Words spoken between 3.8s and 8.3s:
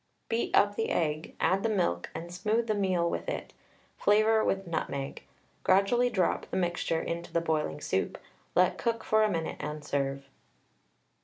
flavour with nutmeg. Gradually drop the mixture into the boiling soup,